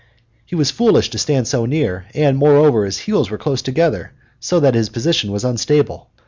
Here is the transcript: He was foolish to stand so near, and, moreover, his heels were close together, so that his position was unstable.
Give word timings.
He 0.47 0.55
was 0.55 0.71
foolish 0.71 1.11
to 1.11 1.19
stand 1.19 1.47
so 1.47 1.67
near, 1.67 2.07
and, 2.15 2.35
moreover, 2.35 2.85
his 2.85 2.97
heels 2.97 3.29
were 3.29 3.37
close 3.37 3.61
together, 3.61 4.13
so 4.39 4.59
that 4.59 4.73
his 4.73 4.89
position 4.89 5.31
was 5.31 5.45
unstable. 5.45 6.09